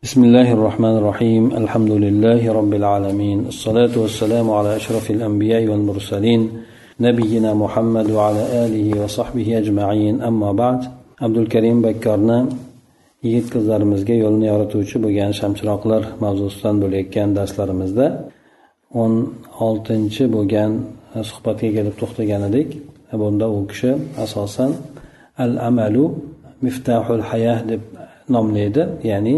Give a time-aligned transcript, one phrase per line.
[0.00, 6.41] بسم الله الرحمن الرحيم الحمد لله رب العالمين الصلاة والسلام على أشرف الأنبياء والمرسلين
[6.99, 10.79] نبينا محمد وعلى آله وصحبه أجمعين أما بعد
[11.21, 12.37] عبد الكريم بكرنا
[13.23, 18.05] yigit qizlarimizga yo'lni yorituvchi bo'lgan shamchiroqlar mavzusidan bo'layotgan darslarimizda
[19.01, 19.13] o'n
[19.67, 20.71] oltinchi bo'lgan
[21.29, 22.69] suhbatga kelib to'xtagan edik
[23.21, 23.91] bunda u kishi
[24.25, 24.71] asosan
[25.43, 26.05] al amalu
[26.65, 27.81] miftahul hayah deb
[28.35, 29.37] nomlaydi ya'ni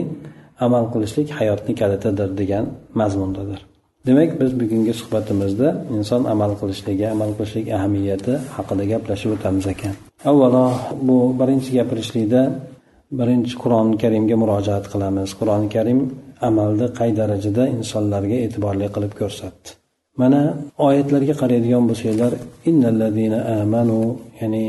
[0.65, 2.65] amal qilishlik hayotni kalitidir degan
[2.99, 3.59] mazmundadir.
[4.07, 5.67] Demak biz bugungi suhbatimizda
[5.97, 9.93] inson amal qilishligi amal qilishlik ahamiyati haqida gaplashib o'tamiz ekan.
[10.29, 10.65] Avvalo
[11.07, 12.41] bu birinchi gapirishlikda
[13.19, 15.29] birinchi qur'oni karimga murojaat qilamiz.
[15.39, 15.99] Qur'oni karim
[16.49, 19.67] amalni qay darajada insonlarga e'tiborli qilib ko'rsatdi?
[20.21, 20.41] Mana
[20.87, 22.31] oyatlarga qaraydigan bo'lsanglar
[22.69, 23.99] innallazina amanu
[24.41, 24.65] ya'ni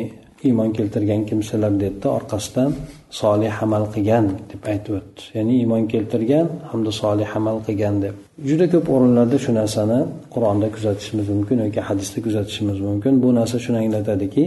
[0.48, 2.70] iymon keltirgan kimsalar dedida orqasidan
[3.20, 5.22] solih amal qilgan deb aytib o'tdi.
[5.36, 8.14] Ya'ni iymon keltirgan hamda solih amal qilgan deb.
[8.48, 10.00] Juda ko'p o'rinlarda shu narsani
[10.34, 13.12] qur'onda kuzatishimiz mumkin yoki hadisda kuzatishimiz mumkin.
[13.22, 14.44] Bu narsa shuni anglatadiki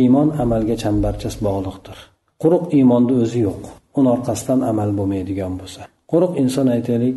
[0.00, 1.96] iymon amalga chambarchas bog'liqdir.
[2.42, 3.62] Quruq iymonni o'zi yo'q.
[3.98, 5.80] Uni orqasidan amal bo'lmaydigan bo'lsa.
[6.12, 7.16] Quruq inson aytaylik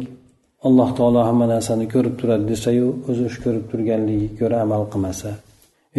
[0.68, 5.30] alloh taolo hamma narsani ko'rib turadi desayu o'zi shu ko'rib turganligiga ko'ra amal qilmasa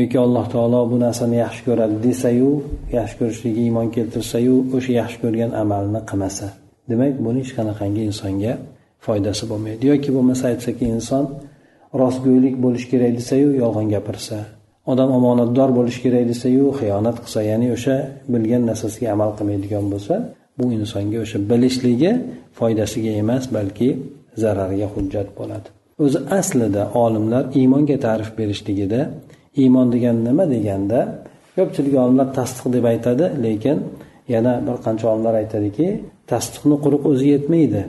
[0.00, 2.50] yoki alloh taolo bu narsani yaxshi ko'radi desayu
[2.98, 6.46] yaxshi ko'rishligiga iymon keltirsayu o'sha yaxshi ko'rgan amalni qilmasa.
[6.90, 8.52] Demak buni hech qanaqangi insonga
[9.06, 9.82] foydasi bo'lmaydi.
[9.92, 11.24] Yoki bo'lmasa aytsaki inson
[12.00, 14.38] rostgo'ylik bo'lishi kerak desayu yolg'on gapirsa
[14.92, 17.96] odam omonatdor bo'lishi kerak desayu xiyonat qilsa ya'ni o'sha
[18.32, 20.14] bilgan narsasiga amal qilmaydigan bo'lsa
[20.58, 22.10] bu insonga o'sha bilishligi
[22.58, 23.88] foydasiga emas balki
[24.42, 25.68] zarariga hujjat bo'ladi.
[26.04, 29.00] O'zi aslida olimlar iymonga ta'rif berishligida
[29.62, 31.00] iymon degani nima deganda
[31.56, 33.78] ko'pchilik olimlar tasdiq deb aytadi lekin
[34.34, 35.86] yana bir qancha olimlar aytadiki
[36.32, 37.82] tasdiqni quruq o'zi yetmaydi.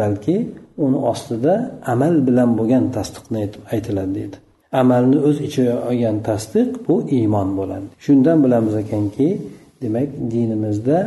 [0.00, 0.36] Balki
[0.84, 1.54] uni ostida
[1.92, 3.42] amal bilan bo'lgan tasdiqni
[3.74, 4.36] aytiladi deydi.
[4.82, 7.86] Amalni o'z ichiga olgan tasdiq bu iymon bo'ladi.
[8.04, 9.28] Shundan bilamiz ekanki
[9.82, 10.98] demak dinimizda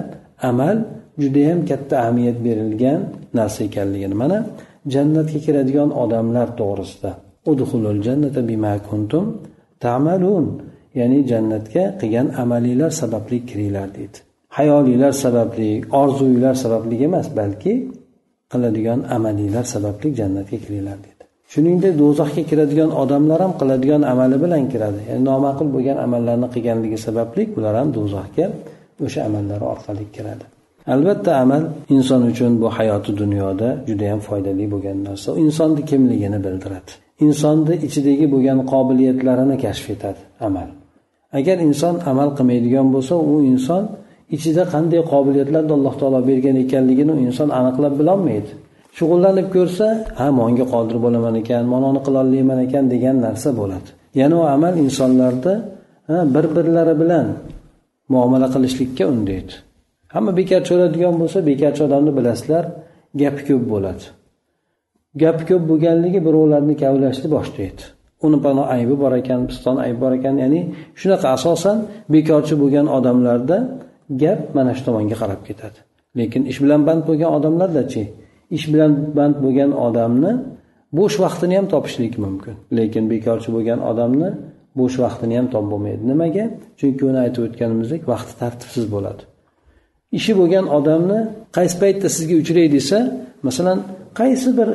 [0.50, 0.78] amal
[1.22, 3.00] judayam katta ahamiyat berilgan
[3.38, 4.16] narsa ekanligini.
[4.24, 4.38] Mana
[4.94, 7.12] jannatga kiradigan odamlar to'g'risida.
[9.86, 10.46] Tamalun
[11.00, 14.18] ya'ni jannatga qilgan amalinglar sababli kiringlar deydi.
[14.58, 15.72] Hayolinglar sababli
[16.02, 17.74] orzuylar sababli emas balki
[18.52, 21.24] qiladigan amalinglar sababli jannatga kiringlar deydi.
[21.52, 25.00] Shuningdek do'zaxga kiradigan odamlar ham qiladigan amali bilan kiradi.
[25.09, 28.46] Ya'ni noma'qul bo'lgan amallarni qilganligi sababli ular ham do'zaxga
[29.06, 30.46] o'sha amallari orqali kiradi.
[30.94, 31.63] Albatta amal
[31.96, 35.30] inson uchun bu hayoti dunyoda judayam foydali bo'lgan narsa.
[35.46, 36.92] Insonni kimligini bildiradi.
[37.26, 40.68] Insonni ichidagi bo'lgan qobiliyatlarini kashf etadi amal.
[41.40, 43.84] Agar inson amal qilmaydigan bo'lsa u inson
[44.36, 48.52] ichida qanday qobiliyatlarni alloh taolo bergan ekanligini inson aniqlab bilolmaydi.
[48.98, 49.88] Shug'ullanib ko'rsa
[50.20, 53.90] ha monga qodir bo'laman ekan manoni qilolmayman ekan degan narsa bo'ladi.
[54.20, 55.56] Yana u amal insonlarni
[56.36, 57.28] bir birlari bilan
[58.14, 59.54] muomala qilishlikka undaydi.
[60.14, 62.64] Hamma bekorchi o'ladigan bo'lsa bekorchi odamni bilasizlar
[63.22, 64.04] gapi ko'p bo'ladi.
[65.16, 67.84] Gapi ko'p bo'lganligi birovlarni kavlashni boshlaydi.
[68.26, 70.62] Uni pano aybi bor ekan piston aybi bor ekan ya'ni
[71.00, 71.78] shunaqa asosan
[72.14, 73.58] bekorchi bo'lgan odamlarda
[74.22, 75.80] gap mana shu tomonga qarab ketadi.
[76.20, 78.04] Lekin ish bilan band bo'lgan odamlardachi
[78.58, 80.32] ish bilan band bo'lgan odamni
[80.98, 82.56] bo'sh vaqtini ham topishlik mumkin.
[82.78, 84.30] Lekin bekorchi bo'lgan odamni
[84.80, 86.02] bo'sh vaqtini ham topib bo'lmaydi.
[86.12, 86.46] Nimaga?
[86.80, 89.22] Chunki uni aytib o'tganimizdek vaqti tartibsiz bo'ladi.
[90.18, 91.20] Ishi bo'lgan odamni
[91.58, 92.98] qaysi paytda sizga uchray desa
[93.48, 93.78] masalan
[94.20, 94.70] qaysi bir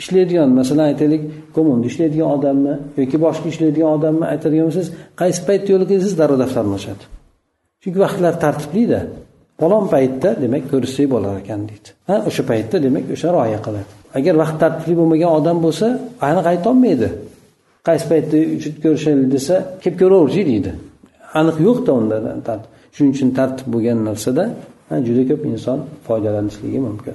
[0.00, 1.22] ishlaydigan masalan aytaylik
[1.56, 4.90] kommunda ishlaydigan odammi yoki boshqa ishlaydigan odammi aytadigan bo'lsangiz
[5.20, 7.04] qaysi paytda yo'lga kelsangiz darrov daftarni ochadi
[7.86, 9.00] chunki vaqtlar tartiblida.
[9.60, 11.88] Falon paytda demak ko'rishsak bo'lar ekan deydi.
[12.08, 13.90] Ha o'sha paytda demak o'sha rioya qiladi.
[14.18, 15.86] Agar vaqt tartibli bo'lmagan odam bo'lsa
[16.28, 17.08] aniq aytolmaydi.
[17.88, 18.36] Qaysi paytda
[18.84, 20.72] ko'rishaylik desa kelib ko'raverchi deydi.
[21.40, 22.16] Aniq yo'qda unda
[22.94, 24.44] shuning uchun tartib bo'lgan narsada
[25.06, 27.14] juda ko'p inson foydalanishligi mumkin.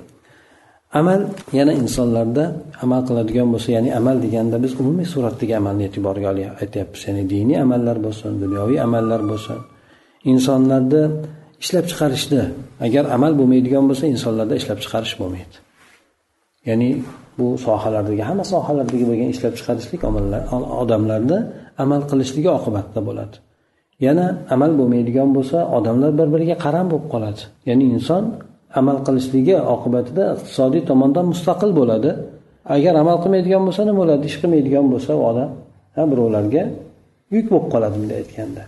[0.99, 1.21] Amal
[1.59, 2.43] yana insonlarda
[2.83, 6.29] amal qiladigan bo'lsa ya'ni amal deganda biz umumiy suratdagi amalni e'tiborga
[6.61, 7.01] aytyapmiz.
[7.07, 9.59] Ya'ni diniy amallar bo'lsin dunyoviy amallar bo'lsin.
[10.33, 11.01] Insonlarda
[11.63, 12.41] ishlab chiqarishda
[12.85, 15.55] agar amal bo'lmaydigan bo'lsa insonlarda ishlab chiqarish bo'lmaydi.
[16.69, 16.89] Ya'ni
[17.37, 20.01] bu sohalardagi hamma sohalardagi bo'lgan ishlab chiqarishlik
[20.83, 21.37] odamlarda
[21.83, 23.35] amal qilishligi oqibatida bo'ladi.
[24.05, 24.25] Yana
[24.55, 27.41] amal bo'lmaydigan bo'lsa odamlar bir biriga qaram bo'lib qoladi.
[27.69, 28.23] Ya'ni inson
[28.79, 32.11] amal qilishligi oqibatida iqtisodiy tomondan mustaqil bo'ladi.
[32.75, 34.23] Agar amal qilmaydigan bo'lsa nima bo'ladi?
[34.29, 35.49] Ish qilmaydigan bo'lsa u odam
[36.11, 36.63] birovlarga
[37.35, 38.61] yuk bo'lib qoladi bunday aytganda.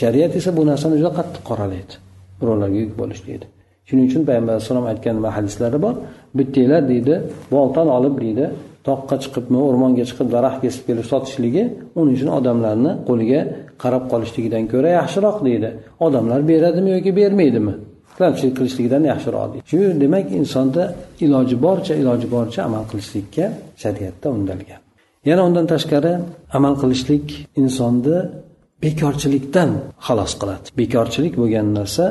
[0.00, 1.94] Shariat esa bu narsani juda qattiq qoralaydi.
[2.40, 3.46] Birovlarga yuk bo'lish deydi.
[3.88, 5.94] Shuning uchun payg'ambar alayhissalom aytgan nima hadislari bor.
[6.38, 7.14] Bittanglar deydi
[7.54, 8.44] boltani olib deydi
[8.88, 11.64] toqqa chiqibmi o'rmonga chiqib daraxt kesib kelib sotishligi
[12.00, 13.40] uning uchun odamlarni qo'liga
[13.82, 15.68] qarab qolishligidan ko'ra yaxshiroq deydi.
[16.06, 17.74] Odamlar beradimi yoki bermaydimi?
[18.20, 20.82] Tilanchilik qilishligidan yaxshiroq deydi shu demak insonda
[21.24, 23.44] iloji boricha iloji boricha amal qilishlikka
[23.82, 24.80] shariatda undalgan
[25.28, 26.12] yana undan tashqari
[26.58, 27.26] amal qilishlik
[27.62, 28.18] insonni
[28.84, 29.70] bekorchilikdan
[30.06, 30.66] xalos qiladi.
[30.80, 32.04] Bekorchilik bo'lgan narsa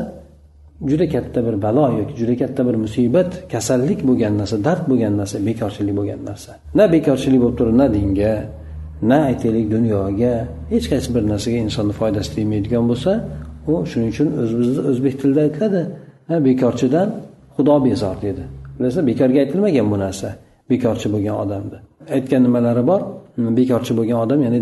[0.90, 5.38] juda katta bir balo yoki juda katta bir musibat kasallik bo'lgan narsa dard bo'lgan narsa
[5.50, 6.52] bekorchilik bo'lgan narsa.
[6.78, 8.34] Na bekorchilik bo'lib turib na dinga
[9.10, 10.34] na aytaylik dunyoga
[10.74, 13.12] hech qaysi bir narsaga insonni foydasi tegmaydigan bo'lsa
[13.74, 15.82] u shuning uchun o'zimizni o'zbek tilida aytiladi
[16.48, 17.08] bekorchidan
[17.56, 18.44] xudo bezor dedi.
[18.78, 20.30] Bilasa bekorga aytilmagan bu narsa
[20.72, 21.80] bekorchi bo'lgan odamni
[22.16, 23.02] aytgan nimalari bor?
[23.36, 24.60] Hmm, bekorchi bo'lgan odam ya'ni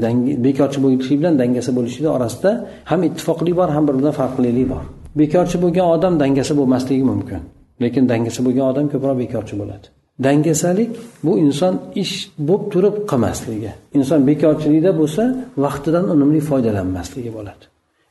[0.48, 2.52] bekorchi bo'lishlik bilan dangasa bo'lishlik orasida
[2.92, 4.84] ham ittifoqlik bor ham bir biridan farqlilik bor.
[5.22, 7.42] Bekorchi bo'lgan odam dangasa bo'lmasligi mumkin
[7.84, 9.86] lekin dangasa bo'lgan odam ko'proq bekorchi bo'ladi.
[10.26, 10.92] Dangasalik
[11.26, 11.74] bu inson
[12.04, 12.14] ish
[12.48, 15.24] bo'lib turib qilmasligi inson bekorchilikda bo'lsa
[15.66, 17.64] vaqtidan unumli foydalanmasligi bo'ladi.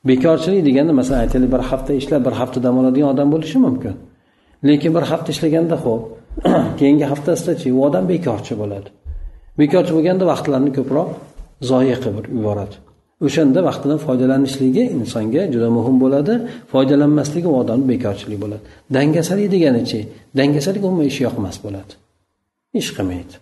[0.09, 3.95] Bekorchilik deganda masalan aytaylik bir hafta ishlab bir hafta dam oladigan odam bo'lishi mumkin.
[4.69, 6.03] Lekin bir hafta ishlaganda ho'p
[6.79, 8.89] keyingi haftasidachi u odam bekorchi bo'ladi.
[9.61, 11.09] Bekorchi bo'lganda vaqtlarini ko'proq
[11.71, 12.77] zoya qilib yuboradi.
[13.27, 16.35] O'shanda vaqtidan foydalanishligi insonga juda muhim bo'ladi
[16.73, 18.63] foydalanmasligi u odamni bekorchilik bo'ladi.
[18.97, 20.01] Dangasalik deganichi
[20.39, 21.93] dangasalik umuman ish yoqmas bo'ladi.
[22.81, 23.35] Ish qilmaydi.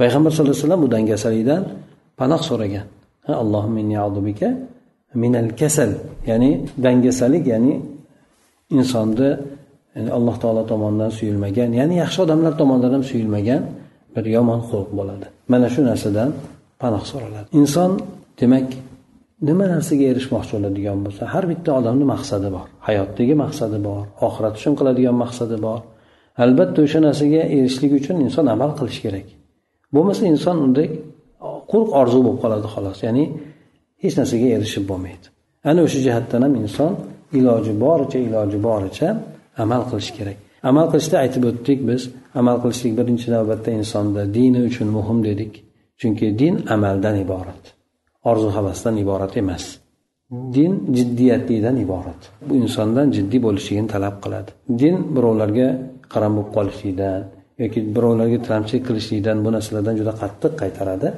[0.00, 1.62] Payg'ambar sallallohu alayhi vasallam bu dangasalikdan
[2.20, 2.86] panoh so'ragan.
[5.22, 5.90] Minal kasal
[6.30, 6.50] ya'ni
[6.84, 7.72] dangasalik ya'ni
[8.78, 9.30] insonni
[9.96, 13.62] ya'ni alloh taolo tomonidan suyulmagan ya'ni yaxshi odamlar tomonidan ham suyulmagan
[14.14, 15.26] bir yomon xulq bo'ladi.
[15.52, 16.30] Mana shu narsadan
[16.82, 17.46] panoh so'raladi.
[17.60, 17.90] Inson
[18.40, 18.66] demak
[19.48, 22.66] nima narsaga erishmoqchi bo'ladigan bo'lsa har bitta odamni maqsadi bor.
[22.86, 25.78] Hayotdagi maqsadi bor oxirat uchun qiladigan maqsadi bor.
[26.44, 29.26] Albatta o'sha narsaga erishishlik uchun inson amal qilishi kerak.
[29.94, 30.88] Bo'lmasa inson unday
[31.70, 32.98] quruq orzu bo'lib qoladi xolos.
[33.06, 33.24] Ya'ni
[34.04, 35.26] hech narsaga erishib bo'lmaydi.
[35.70, 36.92] Ana o'sha jihatdan ham inson
[37.38, 39.08] iloji boricha iloji boricha
[39.62, 40.38] amal qilish kerak.
[40.70, 42.02] Amal qilishda aytib o'tdik biz
[42.40, 45.52] amal qilishlik birinchi navbatda insonda dini uchun muhim dedik.
[46.00, 47.62] Chunki din amaldan iborat
[48.30, 49.64] orzu havasdan iborat emas.
[50.54, 52.20] Din jiddiyatlidan iborat.
[52.48, 54.50] Bu insondan jiddiy bo'lishligini talab qiladi.
[54.80, 55.68] Din birovlarga
[56.12, 57.20] qaram bo'lib qolishlikdan
[57.62, 61.08] yoki birovlarga tilamchilik qilishlikdan bu narsalardan juda qattiq qaytaradi.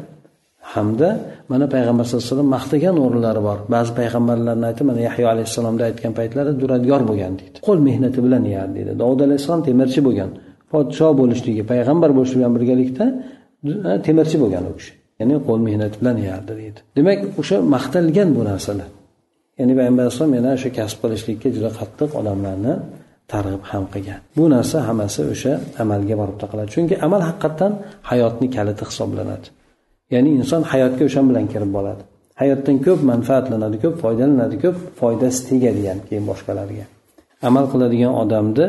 [0.74, 1.08] Hamda
[1.52, 3.58] mana payg'ambar sallallohu alayhi vasallam maqtagan o'rinlari bor.
[3.74, 7.56] Ba'zi payg'ambarlarni aytib mana yahyo alayhissalomda aytgan paytlari duradgor bo'lgan deydi.
[7.66, 8.92] Qo'l mehnati bilan yerdi deydi.
[9.02, 10.30] Dovud alayhissalom temirchi bo'lgan.
[10.72, 13.04] Podshoh bo'lishligi payg'ambar bo'lishi bilan birgalikda
[13.90, 14.92] e, temirchi bo'lgan u kishi.
[15.20, 16.78] Ya'ni qo'l mehnati bilan yeyardi deydi.
[16.98, 18.88] Demak o'sha maqtalgan bu narsalar.
[19.60, 22.74] Ya'ni payg'ambar alayhissalom yana o'sha kasb qilishlikka juda qattiq odamlarni
[23.32, 24.20] targ'ib ham qilgan.
[24.36, 25.52] Bu narsa hammasi o'sha
[25.82, 26.68] amalga borib taqaladi.
[26.74, 27.72] Chunki amal haqiqatdan
[28.10, 29.46] hayotni kaliti hisoblanadi.
[30.14, 32.02] Ya'ni inson hayotga o'sha bilan kirib boradi.
[32.40, 36.84] Hayotdan ko'p manfaatlanadi ko'p foydalanadi ko'p foydasi tegadi ham keyin boshqalarga.
[37.48, 38.66] Amal qiladigan odamni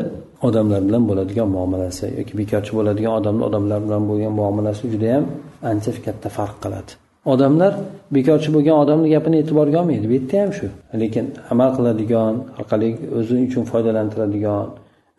[0.48, 5.24] odamlar bilan bo'ladigan muomalasi yoki bekorchi bo'ladigan odamni odamlar bilan bo'lgan muomalasi judayam
[5.70, 6.90] ancha katta farq qiladi.
[7.32, 7.72] Odamlar
[8.16, 10.66] bekorchi bo'lgan odamni gapini e'tiborga olmaydi bu yerda ham shu.
[11.02, 12.88] Lekin amal qiladigan orqali
[13.18, 14.64] o'zi uchun foydalantiradigan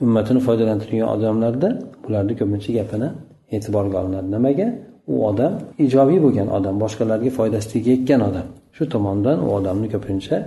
[0.05, 1.69] ummatini foydalantiradigan odamlarda
[2.03, 3.09] bularni ko'pincha gapini
[3.55, 4.27] e'tiborga olinadi.
[4.35, 4.67] Nimaga?
[5.13, 5.53] U odam
[5.85, 8.47] ijobiy bo'lgan odam boshqalarga foydasi tegayotgan odam.
[8.75, 10.37] Shu tomondan u odamni ko'pincha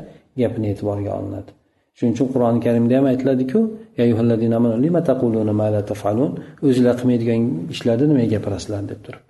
[0.40, 1.50] gapini e'tiborga olinadi.
[1.96, 3.60] Shuning uchun qur'oni karimda ham aytiladiku
[6.66, 7.40] o'zinglar qilmaydigan
[7.74, 9.24] ishlarni nimaga gapirasizlar deb turib.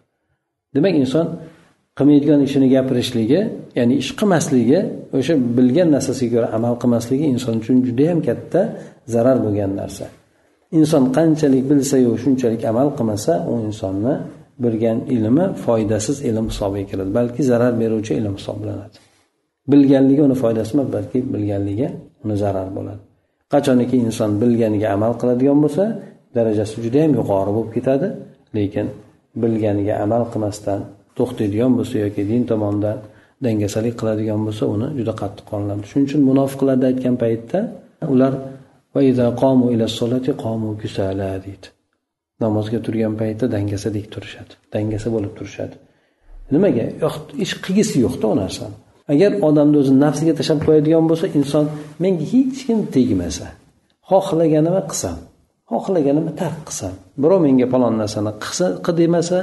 [0.75, 1.27] Demak inson
[1.99, 3.41] qilmaydigan ishini gapirishligi
[3.79, 4.81] ya'ni ish qilmasligi
[5.19, 8.61] o'sha bilgan narsasiga ko'ra amal qilmasligi inson uchun judayam katta
[9.15, 10.07] zarar bo'lgan narsa.
[10.79, 14.15] Inson qanchalik bilsayu shunchalik amal qilmasa u insonni
[14.65, 17.11] bilgan ilmi foydasiz ilm hisobiga kiradi.
[17.19, 18.97] Balki zarar beruvchi ilm hisoblanadi.
[19.73, 21.89] Bilganligi uni foydasi emas balki bilganligi
[22.25, 23.03] uni zarar bo'ladi.
[23.53, 25.85] Qachoniki inson bilganiga amal qiladigan bo'lsa
[26.37, 28.09] darajasi juda yam yuqori bo'lib ketadi
[28.57, 28.87] lekin
[29.43, 30.81] bilganiga amal qilmasdan
[31.19, 32.99] to'xtaydigan bo'lsa yoki din tomonidan
[33.45, 37.61] dangasalik qiladigan bo'lsa uni juda qattiq qoniladi shuning uchun munofiqlarni aytgan paytda
[38.15, 38.33] ular
[41.47, 41.67] deydi.
[42.45, 45.77] Namozga turgan paytda dangasadek turishadi dangasa bo'lib turishadi.
[46.55, 46.85] Nimaga?
[47.45, 48.77] Ish qilgisi yo'qda u narsani.
[49.13, 51.65] Agar odamni o'zi nafsiga tashlab qo'yadigan bo'lsa inson
[52.03, 53.47] menga hech kim tegmasa
[54.11, 55.19] xohlaganimni qilsam
[55.73, 58.33] xohlaganimni tark qilsam birov menga falon narsani
[58.85, 59.39] qil demasa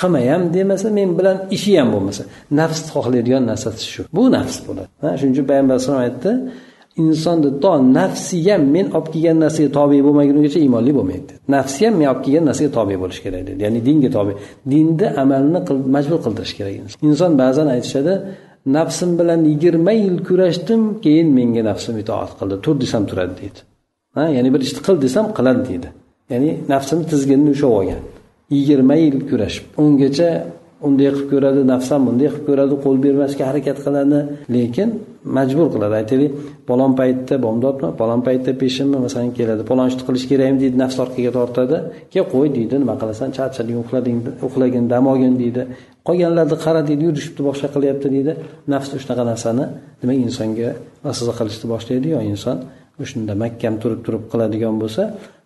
[0.00, 2.22] qilmayam demasa men bilan ishi ham bo'lmasa
[2.58, 4.02] nafs xohlaydigan narsasi shu.
[4.16, 4.88] Bu nafs bo'ladi.
[5.18, 6.32] Shuning uchun payg'ambar alayhisalom aytdi
[7.02, 12.08] insonni to nafsi ham men olib kelgan narsaga tobe bo'lmagunigacha iymonli bo'lmaydi nafsi ham men
[12.12, 13.60] olib kelgan narsaga tobe bo'lishi kerak dedi.
[13.64, 14.32] Ya'ni dinga tobe
[14.72, 15.60] dinni amalni
[15.96, 16.72] majbur qildirish kerak
[17.08, 18.14] inson ba'zan aytishadi
[18.76, 23.60] nafsim bilan yigirma yil kurashdim keyin menga nafsim itoat qildi tur desam turadi deydi.
[24.16, 25.88] Ha ya'ni bir ishni qil desam qiladi deydi.
[26.32, 28.02] Ya'ni nafsini tizginini ushlab olgan.
[28.54, 30.28] Yigirma yil kurashib ungacha
[30.86, 34.18] unday qilib ko'radi nafsam bunday qilib ko'radi qo'l bermasga harakat qiladi.
[34.56, 34.88] Lekin
[35.36, 35.94] majbur qiladi.
[36.00, 36.32] Aytaylik
[36.68, 39.62] palon paytda bomdodmi palon paytda peshinmi masalan keladi.
[39.70, 41.76] Palon ishni qilish kerakmi deydi nafs orqaga tortadi.
[42.12, 45.62] Ke qo'y deydi nima qilasan charchading uxlading uxlagin dam olgin deydi.
[46.08, 48.32] Qolganlarni qara deydi yurishibdi boshqa qilyapti deydi.
[48.72, 49.64] Nafs shunaqa narsani
[50.00, 50.68] demak insonga
[51.04, 52.06] vasvasa qilishni boshlaydi.
[52.14, 52.56] Yo inson
[53.02, 55.02] o'shanda mahkam turib turib qiladigan bo'lsa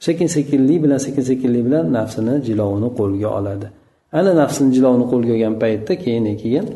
[0.06, 3.68] sekin sekinlik bilan sekin sekinlik bilan nafsini jilovini qo'lga oladi.
[4.12, 6.66] Ana nafsini jilovini qo'lga olgan paytda keyin keyin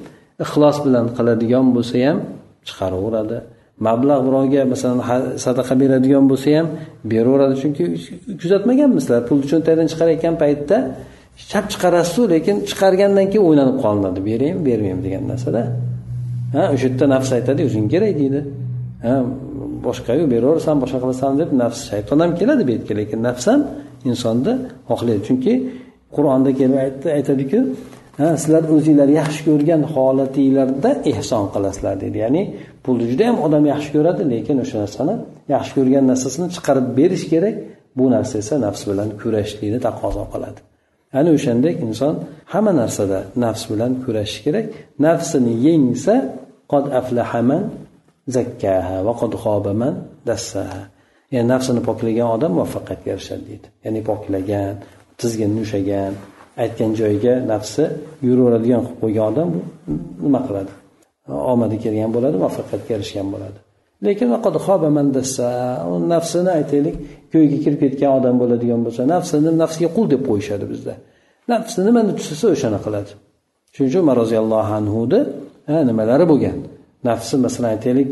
[0.44, 2.18] ixlos bilan qiladigan bo'lsa ham
[2.68, 3.38] chiqaraveradi.
[3.86, 4.98] Mablag' birovga masalan
[5.46, 6.66] sadaqa beradigan bo'lsa ham
[7.12, 7.54] beraveradi.
[7.62, 7.84] Chunki
[8.40, 10.76] kuzatmaganmisizlar pulni cho'ntakdan chiqarayotgan paytda
[11.50, 14.20] chap chiqarasizu lekin chiqargandan keyin o'ylanib qolinadi.
[14.28, 15.62] Beraymi bermaymi degan narsada.
[16.54, 18.40] Ha o'sha yerda nafs aytadi o'zing kerak deydi.
[19.04, 19.14] Ha
[19.86, 23.60] boshqayu beraversan boshqa qilasan deb nafs shayton ham keladi bu yerga lekin nafs ham
[24.10, 24.52] insonni
[24.90, 25.22] xohlaydi.
[25.28, 25.52] Chunki
[26.16, 26.78] qur'onda kelib
[27.18, 27.60] aytadiku
[28.42, 32.42] sizlar o'zinglar yaxshi ko'rgan holatinglarda ehson qilasizlar deydi ya'ni
[32.84, 35.14] pulni juda yam odam yaxshi ko'radi lekin o'sha narsani
[35.54, 37.56] yaxshi ko'rgan narsasini chiqarib berish kerak.
[37.98, 40.60] Bu narsa esa nafs bilan kurashishlikni taqozo qiladi.
[41.18, 42.14] Ana o'shandek inson
[42.52, 44.66] hamma narsada nafs bilan kurashishi kerak.
[45.06, 46.14] Nafsini yengsa
[46.72, 47.62] qod aflahaman
[48.36, 49.94] zakkaha va qod xobaman
[50.28, 50.82] dassaha.
[51.34, 53.66] Ya'ni nafsini poklagan odam muvaffaqiyatga erishadi deydi.
[53.84, 54.74] Ya'ni poklagan
[55.22, 56.12] tizginni ushlagan
[56.62, 57.84] aytgan joyiga nafsi
[58.28, 59.60] yuraveradigan qilib qo'ygan odam bu
[60.24, 60.72] nima qiladi?
[61.52, 63.58] Omadi kelgan bo'ladi muvaffaqiyatga erishgan bo'ladi.
[64.06, 64.28] Lekin
[66.14, 66.96] nafsini aytaylik
[67.32, 70.94] ko'yga kirib ketgan odam bo'ladigan bo'lsa nafsini nafsga qul deb qo'yishadi bizda.
[71.52, 73.10] Nafsi nimani tustasa o'shani qiladi.
[73.74, 75.20] Shuning uchun umar roziyallohu anhuni
[75.88, 76.58] nimalari bo'lgan?
[77.08, 78.08] Nafsi masalan aytaylik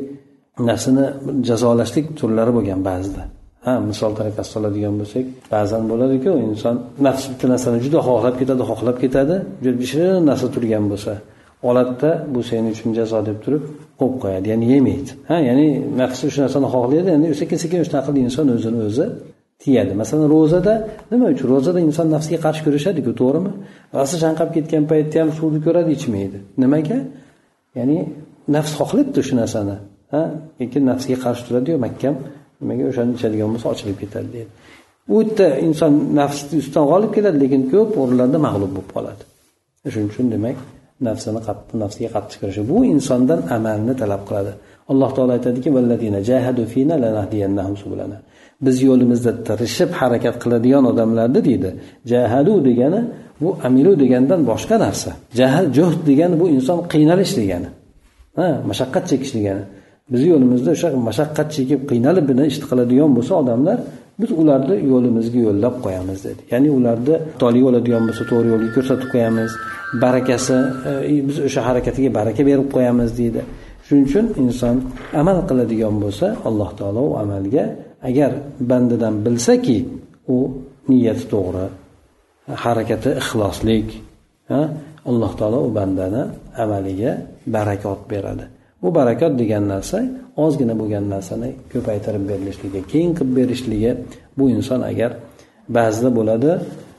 [0.70, 1.04] nafsini
[1.48, 3.22] jazolashlik turlari bo'lgan ba'zida.
[3.66, 5.24] Ha misol tariqasida soladigan bo'lsak
[5.54, 6.76] ba'zan bo'ladiku inson
[7.06, 11.12] nafs bitta narsani juda xohlab ketadi xohlab ketadi juda shirin narsa turgan bo'lsa
[11.68, 13.62] oladida bu sen uchun jazo deb turib
[14.00, 15.66] qo'yib qo'yadi ya'ni yemaydi ha ya'ni
[16.02, 19.06] nafsi shu narsani xohlaydi endi sekin sekin shunaqa qilib inson o'zini o'zi
[19.62, 19.92] tiyadi.
[20.02, 20.74] Masalan ro'zada
[21.10, 21.46] nima uchun?
[21.54, 23.52] Ro'zada inson nafsiga qarshi kurashadiku to'g'rimi?
[23.98, 26.38] Rosa chanqab ketgan paytda ham suvni ko'radi ichmaydi.
[26.62, 26.98] Nimaga?
[27.78, 27.98] Ya'ni
[28.54, 29.76] nafs xohlayapti shu narsani.
[30.12, 30.22] Ha
[30.60, 32.14] lekin nafsga qarshi turadiyu mahkam
[32.60, 34.52] nimaga o'shani ichadigan bo'lsa ochilib ketadi deydi
[35.14, 39.22] u yerda inson nafsni ustidan g'olib keladi lekin ko'p o'rinlarda mag'lub bo'lib qoladi.
[39.92, 40.56] Shuning uchun demak
[41.08, 44.52] nafsini qattiq nafsiga qattiq kirishi bu insondan amalni talab qiladi.
[44.90, 45.68] Alloh taolo aytadiki
[48.66, 51.70] biz yo'limizda tirishib harakat qiladigan odamlarni deydi
[52.12, 53.00] jahadu degani
[53.42, 55.10] bu amilu degandan boshqa narsa.
[55.40, 57.68] Jahal juhd degani bu inson qiynalish degani.
[58.38, 59.62] Ha mashaqqat chekish degani.
[60.12, 63.78] Bizni yo'limizda o'sha mashaqqat chekib qiynalib buni ishni qiladigan bo'lsa odamlar
[64.20, 66.40] biz ularni yo'limizga yo'llab qo'yamiz dedi.
[66.52, 69.50] Ya'ni ularni xatolik bo'ladigan bo'lsa to'g'ri yo'lga ko'rsatib qo'yamiz.
[70.04, 70.56] Barakasi
[71.10, 73.40] e, biz o'sha harakatiga baraka berib qo'yamiz deydi.
[73.86, 74.76] Shuning uchun inson
[75.20, 77.64] amal qiladigan bo'lsa alloh taolo u amalga
[78.08, 78.30] agar
[78.70, 79.78] bandadan bilsaki
[80.34, 80.38] u
[80.90, 81.66] niyati to'g'ri
[82.64, 83.88] harakati ixloslik
[85.10, 86.22] alloh taolo u bandani
[86.62, 87.12] amaliga
[87.54, 88.44] barakot beradi.
[88.82, 89.98] Bu barakot degan narsa
[90.44, 93.92] ozgina bo'lgan narsani ko'paytirib berilishligi keng qilib berishligi
[94.38, 95.10] bu inson agar
[95.76, 96.50] ba'zida bo'ladi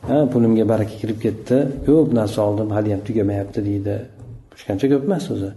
[0.09, 1.57] ha pulimga baraka kirib ketdi
[1.87, 3.95] ko'p narsa oldim haliyam tugamayapti deydi.
[4.61, 5.49] Shuncha ko'p emas o'zi.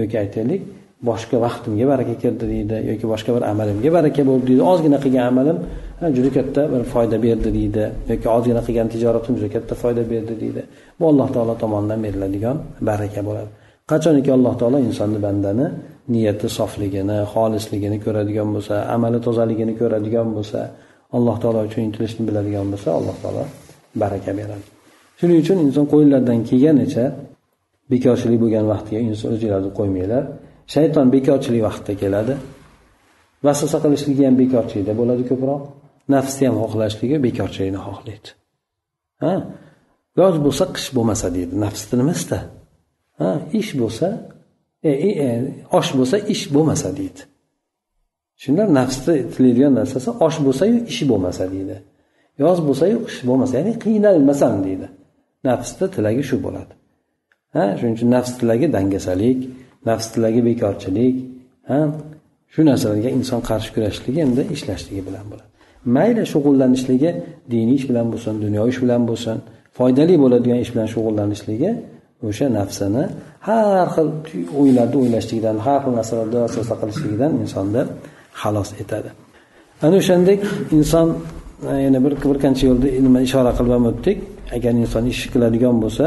[0.00, 0.62] Yoki aytaylik
[1.10, 4.62] boshqa vaqtimga baraka kirdi deydi yoki boshqa bir amalimga baraka bo'ldi deydi.
[4.72, 5.58] Ozgina qilgan amalim
[6.16, 7.84] juda katta bir foyda berdi deydi.
[8.10, 10.62] Yoki ozgina qilgan tijoratim juda katta foyda berdi deydi.
[10.98, 12.56] Bu alloh taolo tomonidan beriladigan
[12.88, 13.50] baraka bo'ladi.
[13.90, 15.66] Qachoniki alloh taolo insonni bandani
[16.12, 20.60] niyati sofligini xolisligini ko'radigan bo'lsa amali tozaligini ko'radigan bo'lsa
[21.16, 23.44] alloh taolo uchun intilishni biladigan bo'lsa alloh taolo
[24.02, 24.66] baraka beradi.
[25.18, 27.04] Shuning uchun inson qo'yinlardan kelganicha
[27.92, 30.22] bekorchilik bo'lgan vaqtga inson o'zinglarni qo'ymanglar.
[30.74, 32.34] Shayton bekorchilik vaqtida keladi.
[33.46, 35.62] Vasvasa qilishligi ham bekorchilikda bo'ladi ko'proq.
[36.14, 38.28] Nafsni ham xohlashligi bekorchilikni xohlaydi.
[39.22, 39.32] Ha?
[40.20, 41.54] Yoz bo'lsa qish bo'lmasa deydi.
[41.64, 42.38] Nafsni nimasida
[43.22, 44.08] ha ish bo'lsa
[44.82, 45.28] e, e, e,
[45.78, 47.22] osh bo'lsa ish bo'lmasa deydi.
[48.42, 51.76] Shunda nafsni tilaydigan narsasi osh bo'lsayu ish bo'lmasa deydi.
[52.42, 54.86] Yoz bo'lsayu qish bo'lmasa ya'ni qiynalmasam deydi.
[55.48, 56.72] Nafsni tilagi shu bo'ladi.
[57.54, 59.38] Ha shuning uchun nafs tilagi dangasalik
[59.88, 61.16] nafs tilagi bekorchilik
[61.70, 61.78] ha
[62.52, 65.48] shu narsalarga inson qarshi kurashishligi endi ishlashligi bilan bo'ladi.
[65.96, 67.10] Mayli shug'ullanishligi
[67.52, 69.36] diniy ish bilan bo'lsin dunyoviy ish bilan bo'lsin
[69.78, 71.70] foydali bo'ladigan ish bilan shug'ullanishligi
[72.28, 73.04] o'sha nafsini
[73.48, 74.08] har xil
[74.60, 77.82] o'ylarni o'ylashligidan har xil narsalarda vasvasa qilishligidan insonni
[78.40, 79.10] xalos etadi.
[79.84, 80.40] Ana o'shandek
[80.78, 81.06] inson
[81.70, 84.18] e, yana bir bir qancha yo'lda nima ishora qilib ham o'tdik.
[84.56, 86.06] Agar inson ish qiladigan bo'lsa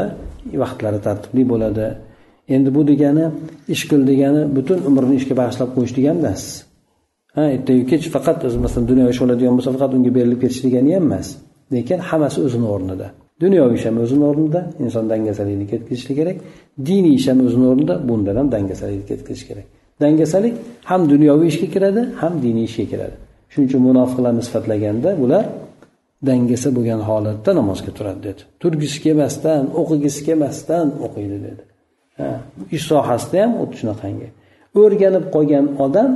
[0.62, 1.86] vaqtlari tartibli bo'ladi.
[2.54, 3.26] Endi bu degani
[3.74, 6.42] ish qil degani butun umrini ishga bag'ishlab qo'yish degani emas.
[7.36, 10.90] Ha ertayu kech faqat o'zi masalan dunyo ish oladigan bo'lsa faqat unga berilib ketish degani
[10.96, 11.28] ham emas.
[11.74, 13.08] Lekin hammasi o'zini o'rnida.
[13.42, 16.36] Dunyoviy ish ham o'zini o'rnida inson dangasalikni ketkazishi kerak.
[16.88, 19.66] Diniy ish ham o'zini o'rnida bundan ham dangasalikni ketkazish kerak.
[20.02, 20.54] Dangasalik
[20.90, 23.16] ham dunyoviy ishga kiradi ham diniy ishga kiradi.
[23.52, 25.44] Shuning uchun munofiqlarni sifatlaganda bular
[26.28, 28.42] dangasa bo'lgan holatda namozga turadi dedi.
[28.62, 31.62] Turgisi kelmasdan o'qigisi kelmasdan o'qiydi dedi.
[32.76, 34.28] Ish sohasida ham xuddi shunaqangi.
[34.82, 36.10] O'rganib qolgan odam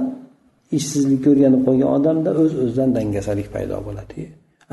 [0.78, 4.16] ishsizlikka o'rganib qolgan odamda o'z öz o'zidan dangasalik paydo bo'ladi.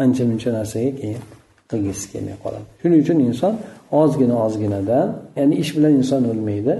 [0.04, 1.22] Ancha muncha narsaga keyin
[1.72, 2.66] qilgisi kelmay qoladi.
[2.82, 3.54] Shuning uchun inson
[4.02, 5.08] ozgina ozginadan
[5.40, 6.74] ya'ni ish bilan inson o'lmaydi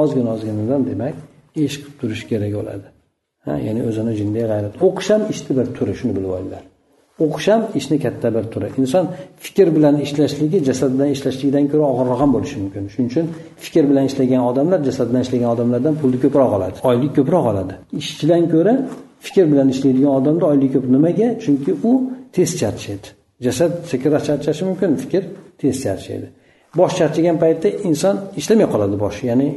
[0.00, 1.14] ozgina ozginadan demak
[1.64, 2.86] ish qilib turish kerak bo'ladi.
[3.46, 4.74] Ha ya'ni o'zini jinday g'ayrat.
[4.86, 6.62] O'qish ham ishni bir turi shuni bilib olinglar.
[7.24, 8.68] O'qish ham ishni katta bir turi.
[8.82, 9.04] Inson
[9.44, 12.82] fikr bilan ishlashligi jasad bilan ishlashligidan ko'ra og'irroq ham bo'lishi mumkin.
[12.92, 13.26] Shuning uchun
[13.64, 16.76] fikr bilan ishlagan odamlar jasad bilan ishlagan odamlardan pulni ko'proq oladi.
[16.90, 17.74] Oylik ko'proq oladi.
[18.00, 18.74] Ishchidan ko'ra
[19.26, 21.28] fikr bilan ishlaydigan odamda oylik ko'p nimaga?
[21.44, 21.92] Chunki u
[22.34, 23.08] tez charchaydi.
[23.40, 25.22] Jasad sekinroq charchashi mumkin fikr
[25.58, 26.26] tez charchaydi.
[26.78, 29.48] Bosh charchagan paytda inson ishlamay qoladi boshi ya'ni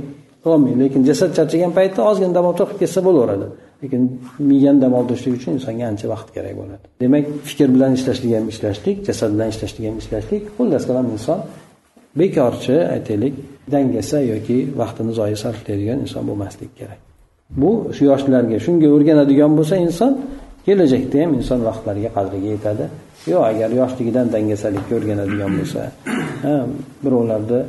[0.82, 3.48] lekin jasad charchagan paytda ozgina dam olib ketsa bo'laveradi.
[3.84, 4.02] Lekin
[4.50, 6.86] miyani dam oldirishlik uchun insonga ancha vaqt kerak bo'ladi.
[7.04, 10.44] Demak fikr bilan ishlashlik ham ishlashlik jasad bilan ishlashlik ham ishlashlik.
[10.58, 11.40] Xullas kalom inson
[12.20, 13.34] bekorchi aytaylik
[13.74, 17.00] dangasa yoki vaqtini zoyi sarflaydigan inson bo'lmaslik kerak.
[17.62, 20.12] Bu shu yoshlarga shunga o'rganadigan bo'lsa inson
[20.66, 22.86] kelajakda ham inson vaqtlariga qadriga yetadi.
[23.32, 25.82] Yo'q agar yoshligidan dangasalikka o'rganadigan bo'lsa
[27.04, 27.60] birovlarni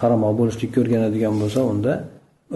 [0.00, 1.92] qaramoq bo'lishlikka o'rganadigan bo'lsa unda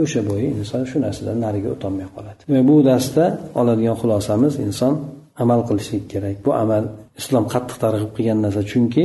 [0.02, 2.40] o'sha bo'yi inson shu narsadan nariga o'tolmay qoladi.
[2.48, 3.24] Demak bu darsda
[3.61, 4.94] oladigan xulosamiz inson
[5.42, 6.37] amal qilishlik kerak.
[6.46, 6.85] Bu amal
[7.20, 8.61] islom qattiq targ'ib qilgan narsa.
[8.72, 9.04] Chunki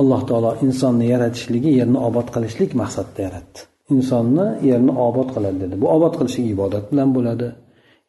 [0.00, 3.58] alloh taolo insonni yaratishligi yerni obod qilishlik maqsadida yaratdi.
[3.94, 5.74] Insonni yerni obod qiladi dedi.
[5.82, 7.48] Bu obod qilishlik ibodat bilan bo'ladi.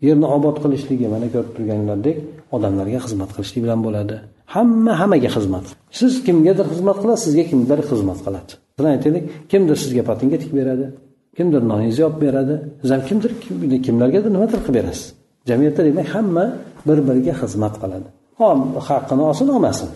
[0.08, 2.18] Yerni obod qilishligi mana ko'rib turganlardek
[2.56, 4.16] odamlarga xizmat qilishlik bilan bo'ladi.
[4.54, 5.66] Hamma hammaga xizmat.
[6.00, 8.52] Siz kimgadir xizmat qilasiz sizga kimdir xizmat qiladi.
[8.94, 10.88] Aytaylik kimdir sizga patinga tikib beradi
[11.38, 12.56] kimdir noningizni olib beradi.
[12.82, 13.32] Siz ham kimdir
[13.86, 15.08] kimlargadir nimadir qilib berasiz.
[15.50, 16.46] Jamiyatda demak hamma
[16.88, 18.08] bir biriga xizmat qiladi.
[18.90, 19.90] Haqqini olsin olmasin.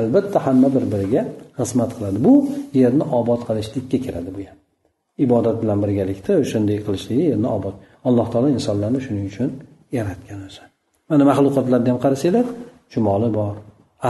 [0.00, 1.22] Albatta hamma bir biriga
[1.60, 2.18] xizmat qiladi.
[2.26, 2.34] Bu
[2.80, 4.56] yerni obod qilishlikka kiradi bu ham.
[5.24, 7.74] Ibodat bilan birgalikda o'shanday qilishlik yerni obod.
[8.08, 9.50] Alloh taolo insonlarni shuning uchun
[9.98, 10.62] yaratgan o'zi.
[11.10, 12.46] Mana maxluqotlarni ham qarasanglar
[12.92, 13.54] chumoli bor.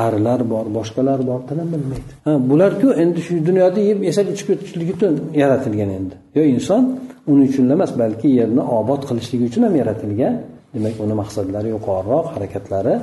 [0.05, 2.13] Arilar bor boshqalar bor tinim bilmaydi.
[2.27, 6.15] Ha bularku endi shu dunyoda yeb yasab ichib o'tishlik uchun yaratilgan endi.
[6.37, 6.83] Yo inson
[7.33, 10.35] uning uchun emas balki yerni obod qilishligi uchun ham yaratilgan.
[10.75, 12.95] Demak uni maqsadlari yuqoriroq harakatlari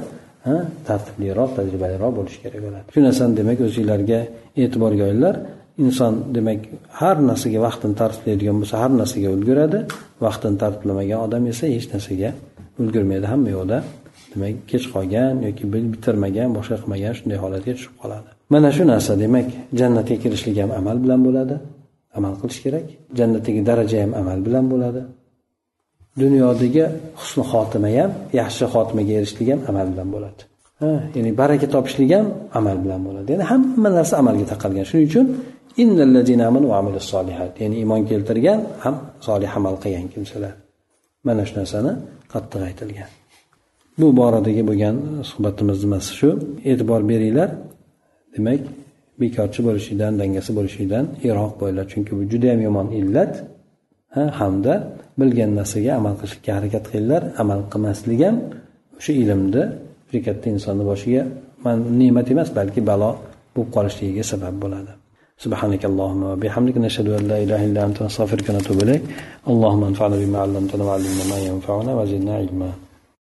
[0.47, 0.56] ha
[0.88, 2.86] tartibliroq tajribaliroq bo'lishi kerak bo'ladi.
[2.93, 4.19] Shu narsani demak o'zinglarga
[4.62, 5.36] e'tiborga olinglar
[5.86, 6.60] inson demak
[6.99, 9.80] har narsaga vaqtini tartiblaydigan bo'lsa har narsaga ulguradi.
[10.25, 12.30] Vaqtini tartiblamagan odam esa hech narsaga
[12.82, 13.25] ulgurmaydi.
[13.34, 13.77] Hamma yoqda
[14.32, 18.30] demak kech qolgan yoki bitirmagan boshqa qilmagan shunday holatga tushib qoladi.
[18.54, 19.48] Mana shu narsa demak
[19.80, 21.56] jannatga kirishlik ham amal bilan bo'ladi
[22.17, 22.86] amal qilish kerak.
[23.20, 25.02] Jannatdagi daraja ham amal bilan bo'ladi.
[26.22, 26.84] Dunyodagi
[27.20, 30.41] husni xotima ham yaxshi xotimaga erishishlik ham amal bilan bo'ladi.
[30.82, 32.26] Ha ya'ni baraka topishlik ham
[32.60, 33.28] amal bilan bo'ladi.
[33.34, 35.26] Ya'ni hamma narsa amalga taqalgan shuning uchun
[37.62, 38.96] ya'ni iymon keltirgan ham
[39.28, 40.54] solih amal qilgan kimsalar.
[41.28, 41.91] Mana shu narsani
[42.34, 43.12] qattiq aytilgan.
[44.00, 44.96] bu boradagi bo'lgan
[45.31, 46.29] suhbatimiz nimasi shu
[46.70, 47.50] e'tibor beringlar
[48.35, 48.61] demak
[49.20, 53.33] bekorchi bo'lishidan dangasi bo'lishidan yiroq bo'linglar chunki bu judayam yomon illat
[54.40, 54.74] hamda
[55.20, 58.37] bilgan narsaga amal qilishga harakat qilinglar amal qilmaslik ham
[58.98, 59.62] o'sha ilmni
[60.11, 61.22] juda katta insonni boshiga
[62.00, 63.11] ne'mat emas balki balo
[63.55, 64.92] bo'lib qolishligiga sabab bo'ladi
[65.44, 69.02] سبحانك اللهم وبحمدك نشهد أن لا إله إلا أنت نستغفرك ونتوب إليك
[69.52, 72.70] اللهم انفعنا بما علمتنا وعلمنا ما ينفعنا وزدنا علما